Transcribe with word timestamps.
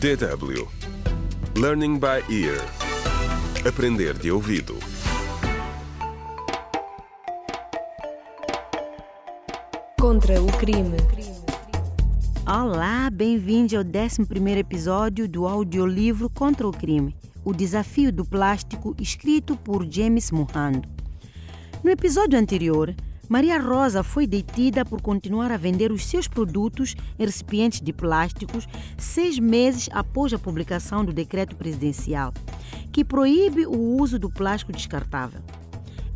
DW 0.00 0.68
Learning 1.56 1.98
by 1.98 2.22
Ear 2.28 2.60
Aprender 3.66 4.12
de 4.18 4.30
ouvido 4.30 4.76
Contra 9.98 10.42
o 10.42 10.46
crime. 10.58 10.96
Olá, 12.46 13.08
bem-vindo 13.10 13.76
ao 13.76 13.84
11 13.84 14.58
episódio 14.58 15.28
do 15.28 15.46
audiolivro 15.46 16.28
Contra 16.28 16.68
o 16.68 16.72
Crime, 16.72 17.16
o 17.44 17.54
desafio 17.54 18.12
do 18.12 18.24
plástico, 18.24 18.94
escrito 19.00 19.56
por 19.56 19.86
James 19.90 20.30
Mohando. 20.30 20.88
No 21.82 21.90
episódio 21.90 22.38
anterior, 22.38 22.94
Maria 23.28 23.58
Rosa 23.58 24.02
foi 24.02 24.26
detida 24.26 24.84
por 24.84 25.00
continuar 25.00 25.50
a 25.50 25.56
vender 25.56 25.90
os 25.90 26.04
seus 26.06 26.28
produtos 26.28 26.94
em 27.18 27.24
recipientes 27.24 27.80
de 27.80 27.92
plásticos 27.92 28.66
seis 28.98 29.38
meses 29.38 29.88
após 29.92 30.32
a 30.32 30.38
publicação 30.38 31.04
do 31.04 31.12
decreto 31.12 31.56
presidencial, 31.56 32.34
que 32.92 33.04
proíbe 33.04 33.66
o 33.66 33.96
uso 33.98 34.18
do 34.18 34.28
plástico 34.28 34.72
descartável. 34.72 35.40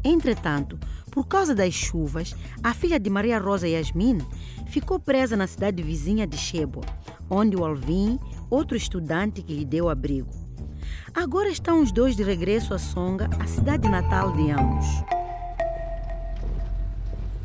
Entretanto, 0.04 0.78
por 1.10 1.26
causa 1.26 1.54
das 1.54 1.72
chuvas, 1.72 2.36
a 2.62 2.74
filha 2.74 3.00
de 3.00 3.10
Maria 3.10 3.38
Rosa 3.38 3.66
Yasmin 3.66 4.18
ficou 4.66 5.00
presa 5.00 5.36
na 5.36 5.46
cidade 5.46 5.82
vizinha 5.82 6.26
de 6.26 6.36
Chebo, 6.36 6.82
onde 7.28 7.56
o 7.56 7.64
Alvin, 7.64 8.18
outro 8.50 8.76
estudante 8.76 9.42
que 9.42 9.54
lhe 9.54 9.64
deu 9.64 9.88
abrigo. 9.88 10.28
Agora 11.14 11.48
estão 11.48 11.82
os 11.82 11.90
dois 11.90 12.14
de 12.14 12.22
regresso 12.22 12.74
a 12.74 12.78
Songa, 12.78 13.28
a 13.40 13.46
cidade 13.46 13.88
natal 13.88 14.32
de 14.32 14.50
ambos. 14.50 15.17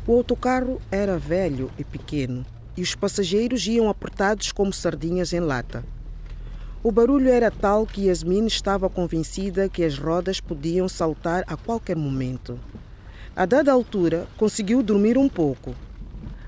O 0.06 0.12
autocarro 0.16 0.82
era 0.90 1.16
velho 1.16 1.70
e 1.78 1.84
pequeno 1.84 2.44
e 2.76 2.82
os 2.82 2.94
passageiros 2.94 3.66
iam 3.66 3.88
apertados 3.88 4.52
como 4.52 4.70
sardinhas 4.70 5.32
em 5.32 5.40
lata. 5.40 5.82
O 6.82 6.92
barulho 6.92 7.30
era 7.30 7.50
tal 7.50 7.86
que 7.86 8.08
Yasmin 8.08 8.44
estava 8.44 8.90
convencida 8.90 9.66
que 9.66 9.82
as 9.82 9.98
rodas 9.98 10.40
podiam 10.40 10.90
saltar 10.90 11.42
a 11.46 11.56
qualquer 11.56 11.96
momento. 11.96 12.60
A 13.34 13.46
dada 13.46 13.72
altura, 13.72 14.26
conseguiu 14.36 14.82
dormir 14.82 15.16
um 15.16 15.26
pouco, 15.26 15.74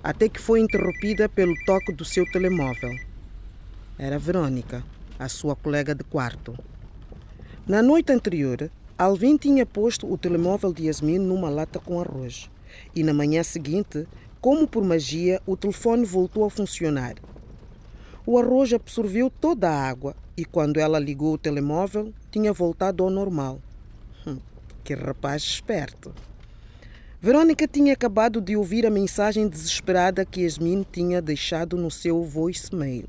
até 0.05 0.29
que 0.29 0.39
foi 0.41 0.61
interrompida 0.61 1.27
pelo 1.27 1.55
toque 1.65 1.95
do 1.95 2.05
seu 2.05 2.31
telemóvel. 2.31 2.95
Era 3.99 4.19
Verônica, 4.19 4.85
a 5.19 5.29
sua 5.31 5.57
colega 5.57 5.95
de 5.95 6.05
quarto. 6.05 6.55
Na 7.67 7.83
noite 7.83 8.13
anterior, 8.13 8.71
Alvin 8.99 9.39
tinha 9.39 9.65
posto 9.65 10.13
o 10.13 10.19
telemóvel 10.19 10.75
de 10.75 10.85
Yasmin 10.85 11.19
numa 11.19 11.49
lata 11.49 11.79
com 11.81 11.99
arroz. 11.99 12.51
E 12.95 13.03
na 13.03 13.13
manhã 13.13 13.43
seguinte, 13.43 14.07
como 14.41 14.67
por 14.67 14.85
magia, 14.85 15.41
o 15.47 15.57
telefone 15.57 16.05
voltou 16.05 16.45
a 16.45 16.51
funcionar. 16.51 17.15
O 18.25 18.39
arroz 18.39 18.73
absorveu 18.73 19.31
toda 19.31 19.71
a 19.71 19.89
água 19.89 20.15
e 20.37 20.45
quando 20.45 20.79
ela 20.79 20.99
ligou 20.99 21.35
o 21.35 21.39
telemóvel, 21.39 22.13
tinha 22.31 22.53
voltado 22.53 23.03
ao 23.03 23.11
normal. 23.11 23.61
Hum, 24.27 24.39
que 24.85 24.95
rapaz 24.95 25.43
esperto. 25.43 26.13
Verônica 27.21 27.67
tinha 27.67 27.93
acabado 27.93 28.41
de 28.41 28.57
ouvir 28.57 28.85
a 28.87 28.91
mensagem 28.91 29.49
desesperada 29.49 30.25
que 30.25 30.43
Yasmin 30.43 30.85
tinha 30.93 31.23
deixado 31.23 31.77
no 31.77 31.91
seu 31.91 32.23
voicemail 32.23 33.07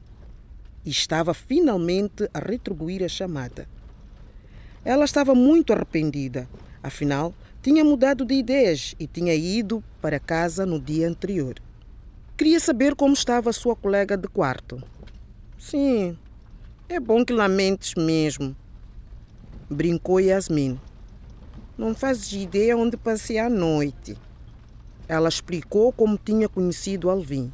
e 0.85 0.89
estava 0.89 1.33
finalmente 1.33 2.29
a 2.33 2.39
retribuir 2.39 3.03
a 3.03 3.09
chamada. 3.09 3.67
Ela 4.85 5.03
estava 5.03 5.35
muito 5.35 5.73
arrependida, 5.73 6.47
afinal, 6.81 7.33
tinha 7.67 7.83
mudado 7.83 8.23
de 8.23 8.33
ideias 8.33 8.95
e 8.97 9.05
tinha 9.05 9.35
ido 9.35 9.83
para 10.01 10.21
casa 10.21 10.65
no 10.65 10.79
dia 10.79 11.05
anterior. 11.05 11.55
Queria 12.37 12.61
saber 12.61 12.95
como 12.95 13.13
estava 13.13 13.51
sua 13.51 13.75
colega 13.75 14.15
de 14.15 14.25
quarto. 14.29 14.81
Sim, 15.59 16.17
é 16.87 16.97
bom 16.97 17.25
que 17.25 17.33
lamentes 17.33 17.93
mesmo. 17.97 18.55
Brincou 19.69 20.21
Yasmin. 20.21 20.79
Não 21.77 21.93
fazes 21.93 22.31
ideia 22.31 22.77
onde 22.77 22.95
passei 22.95 23.37
a 23.37 23.49
noite. 23.49 24.17
Ela 25.05 25.27
explicou 25.27 25.91
como 25.91 26.17
tinha 26.17 26.47
conhecido 26.47 27.09
Alvin, 27.09 27.51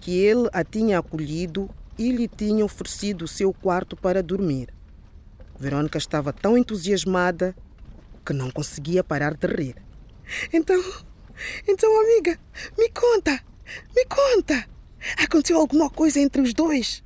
que 0.00 0.16
ele 0.16 0.48
a 0.54 0.64
tinha 0.64 0.98
acolhido 0.98 1.68
e 1.98 2.10
lhe 2.10 2.26
tinha 2.26 2.64
oferecido 2.64 3.26
o 3.26 3.28
seu 3.28 3.52
quarto 3.52 3.94
para 3.94 4.22
dormir. 4.22 4.70
Verônica 5.58 5.98
estava 5.98 6.32
tão 6.32 6.56
entusiasmada 6.56 7.54
que 8.24 8.32
não 8.32 8.50
conseguia 8.50 9.02
parar 9.02 9.34
de 9.34 9.46
rir. 9.46 9.76
Então, 10.52 10.82
então, 11.66 12.00
amiga, 12.00 12.38
me 12.78 12.88
conta, 12.90 13.42
me 13.94 14.04
conta. 14.06 14.68
Aconteceu 15.16 15.58
alguma 15.58 15.88
coisa 15.88 16.20
entre 16.20 16.42
os 16.42 16.52
dois? 16.52 17.02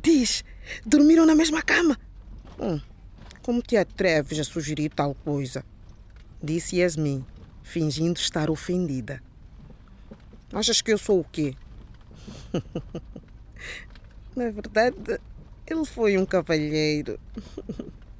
Diz, 0.00 0.44
dormiram 0.86 1.26
na 1.26 1.34
mesma 1.34 1.62
cama? 1.62 1.98
Hum, 2.58 2.80
como 3.42 3.62
te 3.62 3.76
atreves 3.76 4.38
a 4.38 4.44
sugerir 4.44 4.90
tal 4.90 5.14
coisa? 5.14 5.64
Disse 6.42 6.76
Yasmin, 6.76 7.24
fingindo 7.62 8.18
estar 8.18 8.50
ofendida. 8.50 9.22
Achas 10.52 10.82
que 10.82 10.92
eu 10.92 10.98
sou 10.98 11.20
o 11.20 11.24
quê? 11.24 11.54
na 14.36 14.50
verdade, 14.50 15.20
ele 15.66 15.84
foi 15.84 16.18
um 16.18 16.26
cavalheiro. 16.26 17.18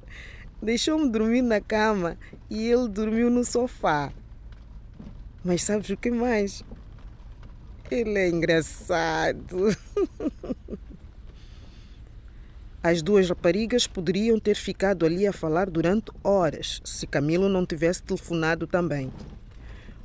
Deixou-me 0.63 1.09
dormir 1.09 1.41
na 1.41 1.59
cama 1.59 2.17
e 2.49 2.69
ele 2.69 2.87
dormiu 2.87 3.29
no 3.29 3.43
sofá. 3.43 4.13
Mas 5.43 5.61
sabes 5.61 5.89
o 5.89 5.97
que 5.97 6.09
mais? 6.09 6.63
Ele 7.91 8.17
é 8.17 8.29
engraçado. 8.29 9.75
As 12.81 13.01
duas 13.01 13.27
raparigas 13.27 13.87
poderiam 13.87 14.39
ter 14.39 14.55
ficado 14.55 15.05
ali 15.05 15.27
a 15.27 15.33
falar 15.33 15.69
durante 15.69 16.13
horas 16.23 16.81
se 16.85 17.05
Camilo 17.07 17.49
não 17.49 17.65
tivesse 17.65 18.01
telefonado 18.01 18.65
também. 18.65 19.11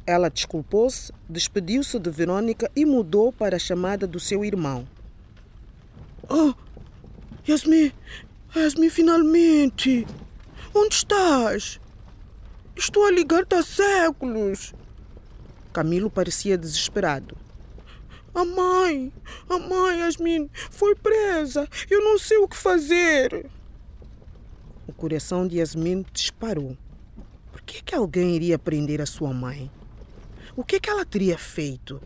Ela 0.04 0.28
desculpou-se, 0.28 1.12
despediu-se 1.28 2.00
de 2.00 2.10
Verônica 2.10 2.68
e 2.74 2.84
mudou 2.84 3.32
para 3.32 3.54
a 3.54 3.60
chamada 3.60 4.08
do 4.08 4.18
seu 4.18 4.44
irmão. 4.44 4.88
Oh, 6.28 6.52
Yasmin, 7.48 7.92
Yasmin, 8.56 8.90
finalmente! 8.90 10.04
Onde 10.74 10.94
estás? 10.94 11.80
Estou 12.76 13.04
a 13.04 13.10
ligar-te 13.10 13.54
há 13.54 13.62
séculos. 13.62 14.74
Camilo 15.72 16.10
parecia 16.10 16.58
desesperado. 16.58 17.36
A 18.34 18.44
mãe, 18.44 19.12
a 19.48 19.58
mãe, 19.58 20.00
Yasmin, 20.00 20.48
foi 20.70 20.94
presa. 20.94 21.68
Eu 21.90 22.04
não 22.04 22.18
sei 22.18 22.38
o 22.38 22.46
que 22.46 22.56
fazer. 22.56 23.46
O 24.86 24.92
coração 24.92 25.46
de 25.46 25.58
Yasmin 25.58 26.04
disparou. 26.12 26.76
Por 27.50 27.62
que, 27.62 27.82
que 27.82 27.94
alguém 27.94 28.36
iria 28.36 28.58
prender 28.58 29.00
a 29.00 29.06
sua 29.06 29.32
mãe? 29.32 29.70
O 30.54 30.62
que, 30.62 30.78
que 30.78 30.88
ela 30.88 31.04
teria 31.04 31.36
feito? 31.36 32.00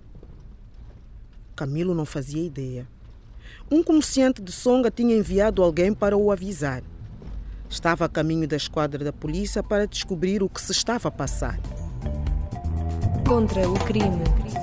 Camilo 1.54 1.94
não 1.94 2.06
fazia 2.06 2.44
ideia. 2.44 2.88
Um 3.70 3.82
comerciante 3.82 4.40
de 4.42 4.52
Songa 4.52 4.90
tinha 4.90 5.16
enviado 5.16 5.62
alguém 5.62 5.92
para 5.92 6.16
o 6.16 6.30
avisar. 6.30 6.82
Estava 7.72 8.04
a 8.04 8.08
caminho 8.08 8.46
da 8.46 8.54
esquadra 8.54 9.02
da 9.02 9.14
polícia 9.14 9.62
para 9.62 9.86
descobrir 9.86 10.42
o 10.42 10.48
que 10.48 10.60
se 10.60 10.72
estava 10.72 11.08
a 11.08 11.10
passar. 11.10 11.58
Contra 13.26 13.66
o 13.66 13.72
crime. 13.86 14.61